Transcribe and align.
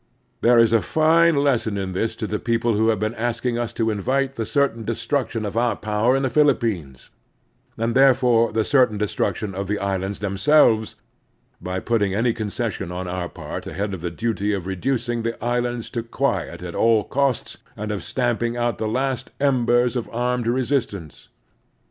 There 0.41 0.57
is 0.57 0.73
a 0.73 0.81
fine 0.81 1.35
lesson 1.35 1.77
in 1.77 1.91
this 1.91 2.15
to 2.15 2.25
the 2.25 2.39
people 2.39 2.73
who 2.73 2.89
have 2.89 2.97
been 2.97 3.13
asking 3.13 3.59
us 3.59 3.71
to 3.73 3.91
invite 3.91 4.33
the 4.33 4.47
certain 4.47 4.83
destruc 4.83 5.29
tion 5.29 5.45
of 5.45 5.55
our 5.55 5.75
power 5.75 6.15
in 6.15 6.23
the 6.23 6.29
Philippines, 6.31 7.11
and 7.77 7.93
therefore 7.93 8.51
the 8.51 8.63
certain 8.63 8.97
destruction 8.97 9.53
of 9.53 9.67
the 9.67 9.77
islands 9.77 10.17
themselves, 10.17 10.95
by 11.61 11.79
putting 11.79 12.15
any 12.15 12.33
concession 12.33 12.91
on 12.91 13.07
our 13.07 13.29
part 13.29 13.67
ahead 13.67 13.93
of 13.93 14.01
the 14.01 14.09
duty 14.09 14.53
of 14.53 14.65
reducing 14.65 15.21
the 15.21 15.37
islands 15.45 15.87
to 15.91 16.01
quiet 16.01 16.63
at 16.63 16.73
all 16.73 17.03
costs 17.03 17.57
and 17.77 17.91
of 17.91 18.01
stamping 18.01 18.57
out 18.57 18.79
the 18.79 18.87
last 18.87 19.29
embers 19.39 19.95
of 19.95 20.09
armed 20.09 20.47
resistance. 20.47 21.29